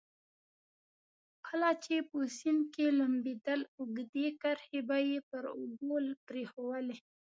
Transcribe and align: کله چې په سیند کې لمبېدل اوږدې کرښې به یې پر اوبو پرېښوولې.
کله 1.47 1.69
چې 1.83 1.95
په 2.09 2.19
سیند 2.37 2.61
کې 2.73 2.85
لمبېدل 2.99 3.61
اوږدې 3.77 4.27
کرښې 4.41 4.79
به 4.87 4.97
یې 5.09 5.17
پر 5.29 5.43
اوبو 5.57 5.93
پرېښوولې. 6.27 6.97